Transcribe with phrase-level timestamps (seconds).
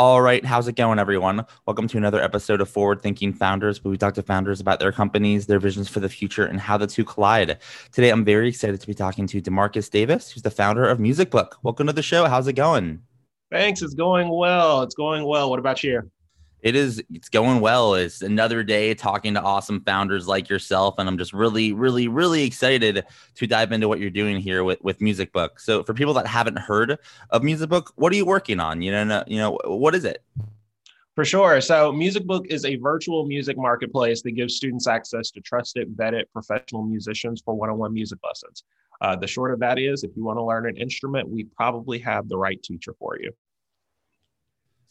[0.00, 1.44] All right, how's it going, everyone?
[1.66, 4.92] Welcome to another episode of Forward Thinking Founders, where we talk to founders about their
[4.92, 7.58] companies, their visions for the future, and how the two collide.
[7.92, 11.48] Today, I'm very excited to be talking to Dumarkus Davis, who's the founder of MusicBuk.
[11.62, 12.24] Welcome to the show.
[12.24, 13.02] How's it going?
[13.50, 13.82] Thanks.
[13.82, 14.80] It's going well.
[14.80, 15.50] It's going well.
[15.50, 16.10] What about you?
[16.62, 17.94] It is it's going well.
[17.94, 22.44] It's another day talking to awesome founders like yourself and i'm just really really really
[22.44, 26.26] excited to dive into what you're doing here with with MusicBuk so for people that
[26.26, 26.98] haven't heard
[27.30, 28.82] of MusicBuk what are you working on?
[28.82, 30.22] You know you know what is it?
[31.14, 31.60] For sure.
[31.60, 36.84] So MusicBuk is a virtual music marketplace that gives students access to trusted vetted professional
[36.84, 38.64] musicians for one-on-one music lessons.
[39.00, 41.98] Uh, the short of that is if you want to learn an instrument we probably
[41.98, 43.32] have the right teacher for you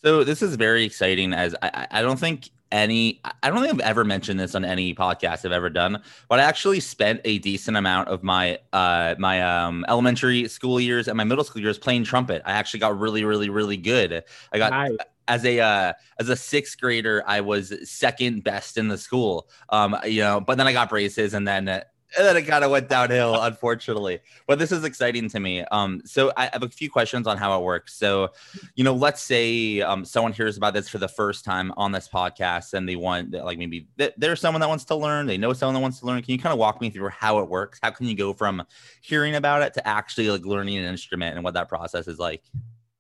[0.03, 3.80] so this is very exciting as I, I don't think any I don't think I've
[3.80, 7.78] ever mentioned this on any podcast I've ever done, but I actually spent a decent
[7.78, 12.03] amount of my uh my um elementary school years and my middle school years playing
[12.03, 12.42] trumpet.
[12.45, 14.23] I actually got really really really good.
[14.53, 14.97] I got nice.
[15.27, 19.50] as a uh as a 6th grader I was second best in the school.
[19.70, 21.83] Um you know, but then I got braces and then
[22.17, 24.19] and then it kind of went downhill, unfortunately.
[24.47, 25.61] But this is exciting to me.
[25.71, 27.93] Um, so I have a few questions on how it works.
[27.95, 28.30] So,
[28.75, 32.09] you know, let's say um, someone hears about this for the first time on this
[32.09, 33.87] podcast, and they want, like, maybe
[34.17, 35.27] there's someone that wants to learn.
[35.27, 36.21] They know someone that wants to learn.
[36.21, 37.80] Can you kind of walk me through how it works?
[37.81, 38.64] How can you go from
[39.02, 42.43] hearing about it to actually like learning an instrument and what that process is like?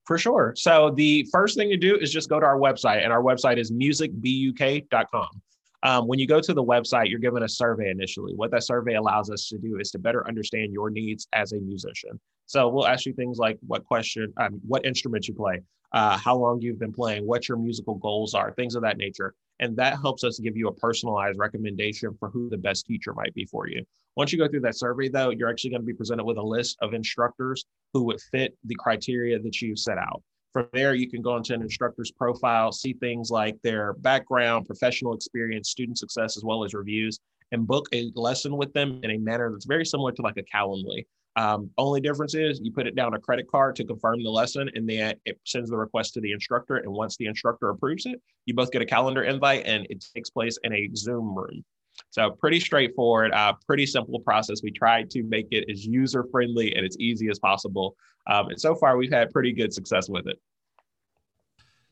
[0.05, 0.53] For sure.
[0.55, 3.57] So the first thing to do is just go to our website, and our website
[3.57, 5.41] is musicbuk.com.
[5.83, 8.33] Um, when you go to the website, you're given a survey initially.
[8.35, 11.59] What that survey allows us to do is to better understand your needs as a
[11.59, 12.19] musician.
[12.47, 15.61] So we'll ask you things like what question, um, what instrument you play,
[15.93, 19.33] uh, how long you've been playing, what your musical goals are, things of that nature.
[19.61, 23.33] And that helps us give you a personalized recommendation for who the best teacher might
[23.33, 23.83] be for you.
[24.15, 26.41] Once you go through that survey, though, you're actually going to be presented with a
[26.41, 30.21] list of instructors who would fit the criteria that you set out.
[30.53, 35.13] From there, you can go into an instructor's profile, see things like their background, professional
[35.13, 37.19] experience, student success, as well as reviews,
[37.51, 40.43] and book a lesson with them in a manner that's very similar to like a
[40.43, 41.05] Calendly.
[41.35, 44.69] Um, only difference is you put it down a credit card to confirm the lesson,
[44.73, 46.77] and then it sends the request to the instructor.
[46.77, 50.29] And once the instructor approves it, you both get a calendar invite, and it takes
[50.31, 51.63] place in a Zoom room.
[52.09, 54.61] So pretty straightforward, uh, pretty simple process.
[54.63, 57.95] We tried to make it as user friendly and as easy as possible.
[58.27, 60.39] Um, and so far, we've had pretty good success with it.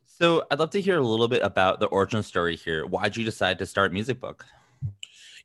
[0.06, 2.86] So I'd love to hear a little bit about the origin story here.
[2.86, 4.42] Why'd you decide to start MusicBuk?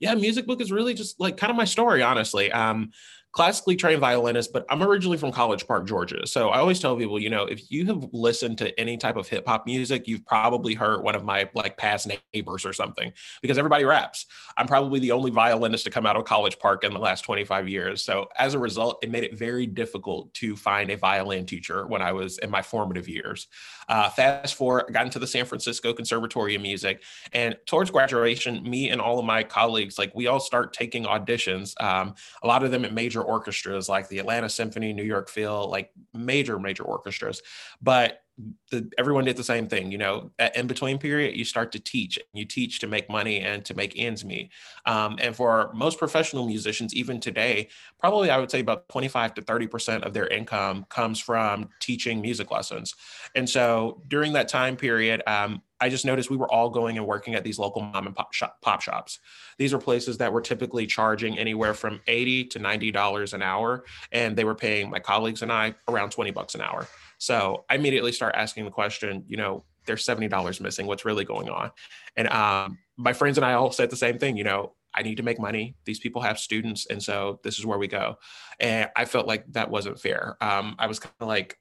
[0.01, 2.51] Yeah, MusicBuk is really just like kind of my story, honestly.
[2.51, 2.91] Um,
[3.33, 6.27] classically trained violinist, but I'm originally from College Park, Georgia.
[6.27, 9.27] So I always tell people, you know, if you have listened to any type of
[9.27, 13.57] hip hop music, you've probably heard one of my like past neighbors or something because
[13.57, 14.27] everybody raps.
[14.59, 17.69] I'm probably the only violinist to come out of College Park in the last 25
[17.69, 18.05] years.
[18.05, 22.03] So as a result, it made it very difficult to find a violin teacher when
[22.03, 23.49] I was in my formative years.
[23.89, 28.63] Uh, fast forward, I got into the San Francisco Conservatory of Music, and towards graduation,
[28.63, 31.81] me and all of my colleagues, like we all start taking auditions.
[31.83, 35.69] Um, a lot of them at major orchestras like the Atlanta Symphony, New York Phil,
[35.71, 37.43] like major, major orchestras.
[37.81, 38.23] But
[38.71, 39.93] the, everyone did the same thing.
[39.93, 42.17] You know, in between period, you start to teach.
[42.17, 44.51] And you teach to make money and to make ends meet.
[44.87, 47.69] Um, and for most professional musicians, even today,
[48.01, 52.21] probably I would say about 25 to 30 percent of their income comes from teaching
[52.21, 52.95] music lessons.
[53.35, 57.05] And so during that time period, um, I just noticed we were all going and
[57.09, 59.19] working at these local mom and pop, shop, pop shops.
[59.59, 63.85] These are places that were typically charging anywhere from 80 to $90 an hour.
[64.13, 66.87] And they were paying my colleagues and I around 20 bucks an hour.
[67.19, 70.87] So I immediately start asking the question, you know, there's $70 missing.
[70.87, 71.73] What's really going on?
[72.17, 75.17] And um, my friends and I all said the same thing, you know, I need
[75.17, 75.75] to make money.
[75.85, 76.87] These people have students.
[76.87, 78.19] And so this is where we go.
[78.61, 80.37] And I felt like that wasn't fair.
[80.41, 81.59] Um, I was kind of like,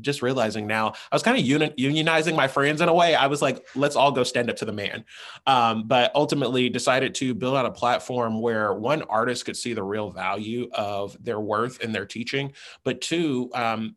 [0.00, 3.14] just realizing now I was kind of uni- unionizing my friends in a way.
[3.14, 5.04] I was like, let's all go stand up to the man.
[5.46, 9.82] Um, but ultimately decided to build out a platform where one artist could see the
[9.82, 12.52] real value of their worth in their teaching,
[12.84, 13.96] but two, um,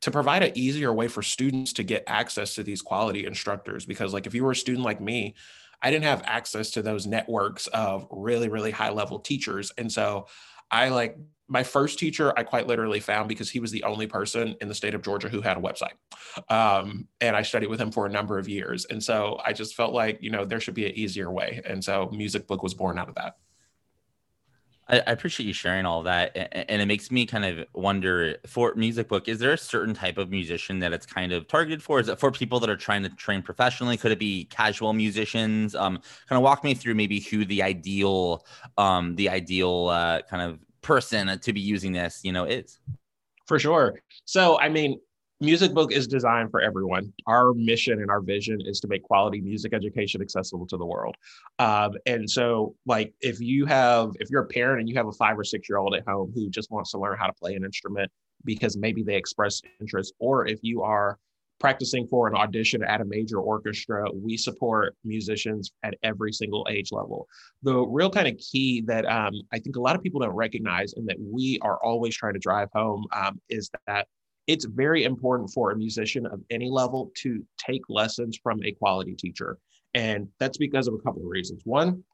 [0.00, 3.86] to provide an easier way for students to get access to these quality instructors.
[3.86, 5.34] Because like if you were a student like me,
[5.80, 9.72] I didn't have access to those networks of really, really high level teachers.
[9.78, 10.26] And so
[10.74, 11.16] I like
[11.46, 14.74] my first teacher I quite literally found because he was the only person in the
[14.74, 15.92] state of Georgia who had a website.
[16.52, 18.86] Um, and I studied with him for a number of years.
[18.86, 21.60] And so I just felt like, you know, there should be an easier way.
[21.64, 23.36] And so MusicBuk was born out of that.
[24.88, 26.32] I, I appreciate you sharing all that.
[26.36, 30.18] And, and it makes me kind of wonder for MusicBuk, is there a certain type
[30.18, 32.00] of musician that it's kind of targeted for?
[32.00, 33.96] Is it for people that are trying to train professionally?
[33.96, 35.74] Could it be casual musicians?
[35.74, 35.96] Um,
[36.28, 38.44] kind of walk me through maybe who the ideal,
[38.78, 42.78] um, the ideal uh, kind of person to be using this, you know, is.
[43.46, 44.00] For sure.
[44.24, 45.00] So, I mean,
[45.42, 47.12] MusicBuk is designed for everyone.
[47.26, 51.16] Our mission and our vision is to make quality music education accessible to the world.
[51.58, 55.12] Um, and so, like, if you have, if you're a parent and you have a
[55.12, 57.54] five or six year old at home who just wants to learn how to play
[57.54, 58.10] an instrument
[58.44, 61.18] because maybe they express interest, or if you are
[61.60, 66.90] practicing for an audition at a major orchestra, we support musicians at every single age
[66.92, 67.26] level.
[67.62, 70.92] The real kind of key that um, I think a lot of people don't recognize
[70.94, 74.08] and that we are always trying to drive home um, is that
[74.46, 79.14] it's very important for a musician of any level to take lessons from a quality
[79.14, 79.58] teacher.
[79.94, 81.62] And that's because of a couple of reasons.
[81.64, 82.04] One,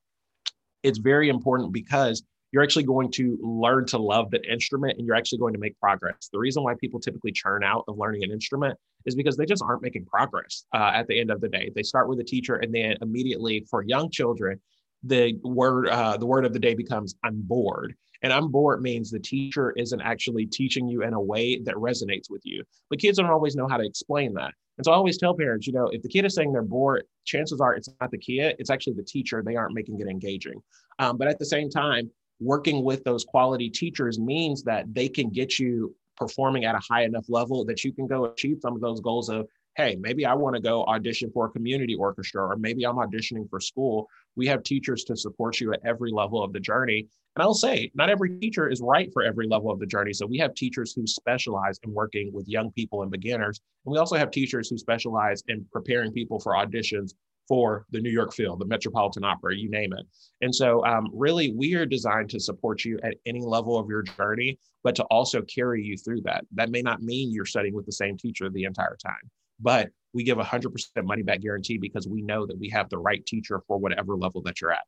[0.82, 2.22] it's very important because
[2.52, 5.78] you're actually going to learn to love the instrument and you're actually going to make
[5.78, 6.28] progress.
[6.32, 9.62] The reason why people typically churn out of learning an instrument is because they just
[9.62, 11.70] aren't making progress uh, at the end of the day.
[11.74, 14.60] They start with a teacher and then immediately for young children,
[15.02, 17.94] the word uh, the word of the day becomes I'm bored.
[18.22, 22.31] And I'm bored means the teacher isn't actually teaching you in a way that resonates
[22.31, 22.64] with you.
[22.90, 24.52] But kids don't always know how to explain that.
[24.78, 27.05] And so I always tell parents, you know, if the kid is saying they're bored,
[27.25, 29.43] chances are it's not the kid, it's actually the teacher.
[29.44, 30.62] They aren't making it engaging.
[30.99, 35.28] Um, but at the same time, working with those quality teachers means that they can
[35.28, 38.81] get you performing at a high enough level that you can go achieve some of
[38.81, 39.46] those goals of
[39.80, 43.48] hey maybe i want to go audition for a community orchestra or maybe i'm auditioning
[43.48, 44.08] for school.
[44.36, 47.08] We have teachers to support you at every level of the journey.
[47.36, 50.12] And i'll say not every teacher is right for every level of the journey.
[50.12, 53.60] So we have teachers who specialize in working with young people and beginners.
[53.84, 57.12] And we also have teachers who specialize in preparing people for auditions
[57.50, 60.06] for the New York Phil, the Metropolitan Opera, you name it.
[60.40, 64.02] And so, um, really, we are designed to support you at any level of your
[64.02, 66.44] journey, but to also carry you through that.
[66.54, 69.28] That may not mean you're studying with the same teacher the entire time,
[69.60, 70.72] but we give a 100%
[71.04, 74.42] money back guarantee because we know that we have the right teacher for whatever level
[74.42, 74.82] that you're at.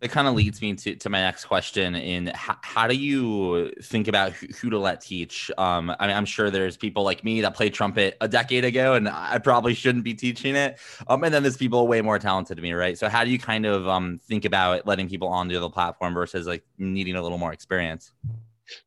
[0.00, 3.72] That kind of leads me to, to my next question in how, how do you
[3.80, 5.50] think about who, who, to let teach?
[5.56, 8.92] Um, I mean, i'm sure there's people like me that played trumpet a decade ago
[8.92, 10.78] and i probably shouldn't be teaching it.
[11.08, 12.98] Um, and then there's people way more talented than me right?
[12.98, 16.46] So how do you kind of um, think about letting people onto the platform versus
[16.46, 18.12] like needing a little more experience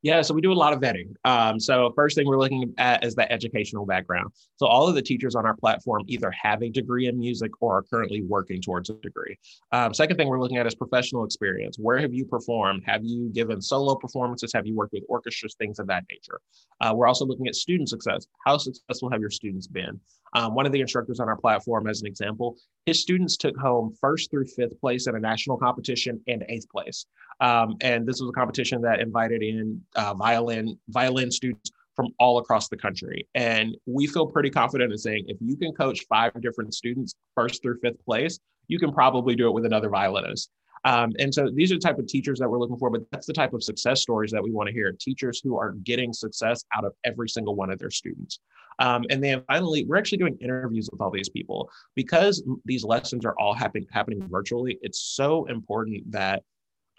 [0.02, 1.14] yeah, so we do a lot of vetting.
[1.26, 4.32] Um, so first thing we're looking at is that educational background.
[4.58, 7.78] So all of the teachers on our platform either have a degree in music or
[7.78, 9.38] are currently working towards a degree.
[9.72, 11.78] Um, second thing we're looking at is professional experience.
[11.78, 12.84] Where have you performed?
[12.86, 14.52] Have you given solo performances?
[14.54, 15.56] Have you worked with orchestras?
[15.56, 16.40] Things of that nature.
[16.80, 18.28] Uh, we're also looking at student success.
[18.46, 20.00] How successful have your students been?
[20.34, 22.56] Um, one of the instructors on our platform, as an example,
[22.86, 27.06] his students took home first through fifth place in a national competition and eighth place.
[27.42, 32.38] Um, and this was a competition that invited in uh, violin violin students from all
[32.38, 33.28] across the country.
[33.36, 37.62] And we feel pretty confident in saying if you can coach five different students first
[37.62, 40.50] through fifth place, you can probably do it with another violinist.
[40.86, 43.28] Um, and so these are the type of teachers that we're looking for, but that's
[43.28, 44.96] the type of success stories that we want to hear.
[44.98, 48.40] Teachers who are getting success out of every single one of their students.
[48.80, 53.26] Um, and then finally, we're actually doing interviews with all these people because these lessons
[53.26, 54.80] are all happen, happening virtually.
[54.82, 56.44] It's so important that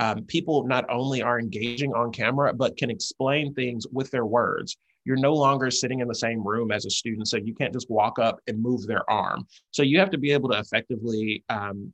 [0.01, 4.79] um, people not only are engaging on camera, but can explain things with their words.
[5.05, 7.91] You're no longer sitting in the same room as a student, so you can't just
[7.91, 9.47] walk up and move their arm.
[9.71, 11.93] So you have to be able to effectively um,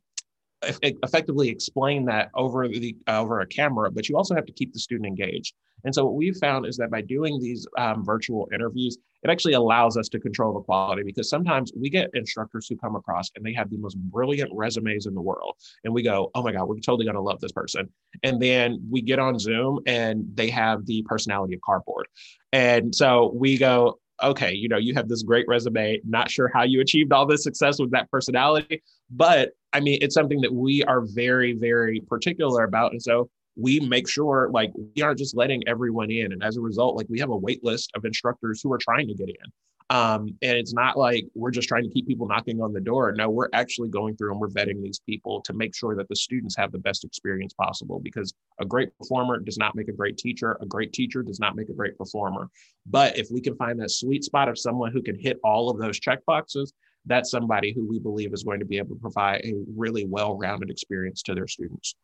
[0.63, 4.73] effectively explain that over the uh, over a camera, but you also have to keep
[4.73, 5.55] the student engaged.
[5.85, 9.53] And so what we've found is that by doing these um, virtual interviews, it actually
[9.53, 13.45] allows us to control the quality because sometimes we get instructors who come across and
[13.45, 16.69] they have the most brilliant resumes in the world, and we go, "Oh my God,
[16.69, 17.89] we're totally going to love this person."
[18.23, 22.09] And then we get on Zoom and they have the personality of cardboard,
[22.53, 26.63] and so we go, okay, you know, you have this great resume, not sure how
[26.63, 30.83] you achieved all this success with that personality, but I mean, it's something that we
[30.85, 32.93] are very, very particular about.
[32.93, 36.33] And so we make sure like we aren't just letting everyone in.
[36.33, 39.07] And as a result, like we have a wait list of instructors who are trying
[39.09, 39.53] to get in.
[39.91, 43.13] Um, and it's not like we're just trying to keep people knocking on the door.
[43.13, 46.17] No, we're actually going through and we're vetting these people to make sure that the
[46.17, 50.17] students have the best experience possible because a great performer does not make a great
[50.17, 50.57] teacher.
[50.63, 52.49] A great teacher does not make a great performer.
[52.87, 55.79] But if we can find that sweet spot of someone who can hit all of
[55.79, 56.73] those check boxes,
[57.07, 60.37] that's somebody who we believe is going to be able to provide a really well
[60.37, 61.95] rounded experience to their students.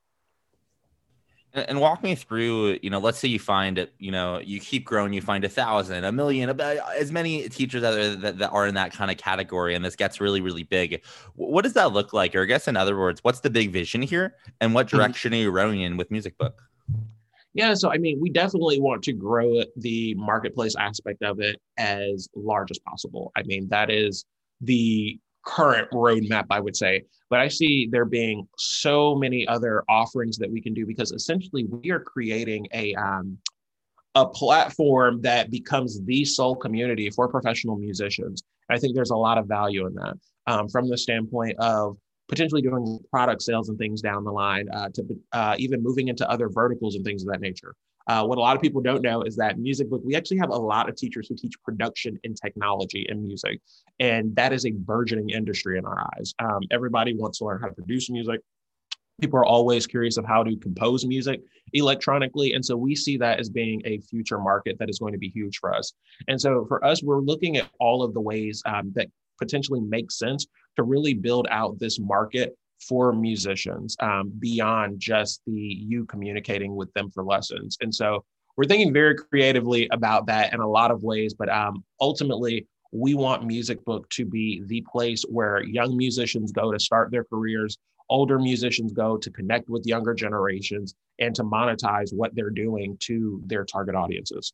[1.54, 4.86] And walk me through, you know, let's say you find it, you know, you keep
[4.86, 8.66] growing, you find a thousand, a million, about as many teachers that, that, that are
[8.66, 11.04] in that kind of category, and this gets really, really big.
[11.34, 12.34] What does that look like?
[12.34, 14.96] Or I guess, in other words, what's the big vision here, and what mm-hmm.
[14.96, 16.52] direction are you rowing in with MusicBuk?
[17.52, 22.30] Yeah, so I mean, we definitely want to grow the marketplace aspect of it as
[22.34, 23.30] large as possible.
[23.36, 24.24] I mean, that is
[24.62, 27.04] the current roadmap, I would say.
[27.28, 31.64] But I see there being so many other offerings that we can do because essentially
[31.64, 33.38] we are creating a um,
[34.14, 38.42] a platform that becomes the sole community for professional musicians.
[38.68, 40.14] I think there's a lot of value in that
[40.46, 41.96] um, from the standpoint of
[42.28, 45.02] potentially doing product sales and things down the line uh, to
[45.32, 47.74] uh, even moving into other verticals and things of that nature.
[48.06, 50.56] Uh, what a lot of people don't know is that MusicBuk, we actually have a
[50.56, 53.60] lot of teachers who teach production and technology in music.
[54.00, 56.34] And that is a burgeoning industry in our eyes.
[56.38, 58.40] Um, everybody wants to learn how to produce music.
[59.20, 61.40] People are always curious of how to compose music
[61.74, 62.54] electronically.
[62.54, 65.28] And so we see that as being a future market that is going to be
[65.28, 65.92] huge for us.
[66.28, 70.10] And so for us, we're looking at all of the ways um, that potentially make
[70.10, 72.56] sense to really build out this market
[72.88, 77.76] for musicians um, beyond just the you communicating with them for lessons.
[77.80, 78.24] And so
[78.56, 83.14] we're thinking very creatively about that in a lot of ways, but um, ultimately, we
[83.14, 87.78] want MusicBuk to be the place where young musicians go to start their careers,
[88.10, 93.40] older musicians go to connect with younger generations, and to monetize what they're doing to
[93.46, 94.52] their target audiences.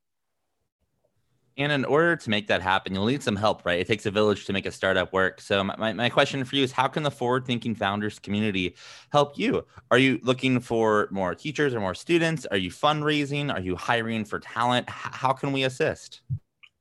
[1.59, 3.81] And in order to make that happen, you'll need some help, right?
[3.81, 5.41] It takes a village to make a startup work.
[5.41, 8.77] So my, my question for you is how can the forward thinking founders community
[9.11, 9.67] help you?
[9.91, 12.47] Are you looking for more teachers or more students?
[12.47, 13.53] Are you fundraising?
[13.53, 14.88] Are you hiring for talent?
[14.88, 16.21] How can we assist?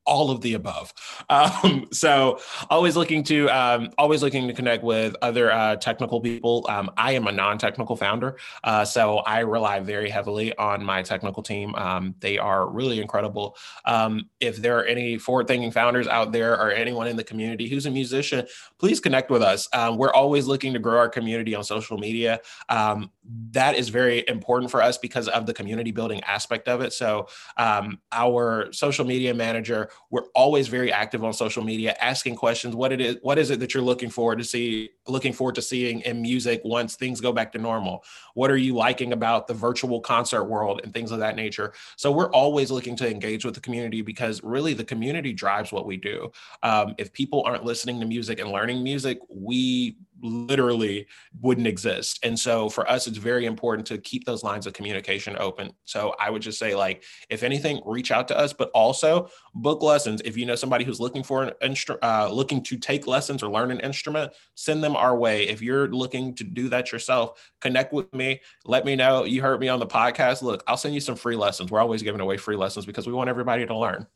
[0.08, 0.94] All of the above.
[1.30, 6.66] Um, so always looking to um, always looking to connect with other uh, technical people.
[6.70, 11.44] Um, I am a non-technical founder, uh, so I rely very heavily on my technical
[11.44, 11.76] team.
[11.76, 13.58] Um, they are really incredible.
[13.86, 17.86] Um, if there are any forward-thinking founders out there or anyone in the community who's
[17.86, 18.48] a musician,
[18.80, 19.68] please connect with us.
[19.74, 22.40] Um, we're always looking to grow our community on social media.
[23.52, 26.94] that is very important for us because of the community building aspect of it.
[26.94, 32.76] So our social media manager we're always very active on social media, asking questions.
[32.76, 35.62] What it is, what is it that you're looking forward to see, looking forward to
[35.62, 38.04] seeing in music once things go back to normal?
[38.34, 41.74] What are you liking about the virtual concert world and things of that nature?
[41.96, 45.86] So we're always looking to engage with the community because really the community drives what
[45.86, 46.32] we do.
[46.64, 51.08] Um, if people aren't listening to music and learning music, we literally
[51.42, 52.20] wouldn't exist.
[52.24, 55.74] And so for us, it's very important to keep those lines of communication open.
[55.86, 59.82] So I would just say, like, if anything, reach out to us, but also book
[59.82, 60.22] lessons.
[60.26, 63.52] If you know somebody who's looking for an instrument, uh, looking to take lessons or
[63.52, 65.48] learn an instrument, send them our way.
[65.48, 68.42] If you're looking to do that yourself, connect with me.
[68.66, 70.42] Let me know you heard me on the podcast.
[70.42, 71.72] Look, I'll send you some free lessons.
[71.72, 74.08] We're always giving away free lessons because we want everybody to learn.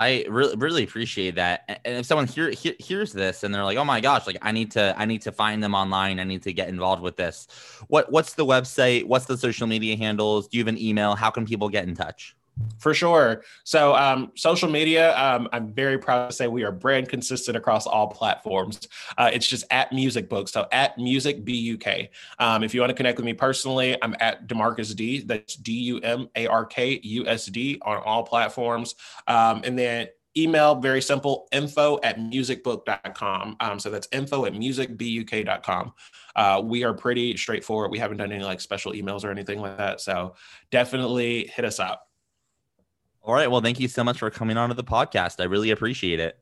[0.00, 1.80] I really really appreciate that.
[1.84, 4.52] And if someone hear, hear, hears this and they're like, "Oh my gosh, like I
[4.52, 6.20] need to I need to find them online.
[6.20, 7.48] I need to get involved with this."
[7.88, 9.06] What what's the website?
[9.06, 10.46] What's the social media handles?
[10.48, 11.16] Do you have an email?
[11.16, 12.36] How can people get in touch?
[12.78, 13.42] For sure.
[13.64, 17.86] So, um, social media, um, I'm very proud to say we are brand consistent across
[17.86, 18.88] all platforms.
[19.16, 20.48] Uh, it's just at MusicBuk.
[20.48, 22.10] So, at Music BUK.
[22.38, 25.20] Um, if you want to connect with me personally, I'm at Dumarkus D.
[25.22, 28.94] That's D U M A R K U S D on all platforms.
[29.26, 33.56] Um, and then email, very simple info at musicbuk.com.
[33.58, 35.92] Um, so, that's info at musicbuk.com.
[36.36, 37.90] Uh, we are pretty straightforward.
[37.90, 40.00] We haven't done any like special emails or anything like that.
[40.00, 40.36] So,
[40.70, 42.07] definitely hit us up.
[43.22, 43.50] All right.
[43.50, 45.40] Well, thank you so much for coming on to the podcast.
[45.40, 46.38] I really appreciate it.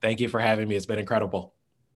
[0.00, 0.76] Thank you for having me.
[0.76, 1.54] It's been incredible.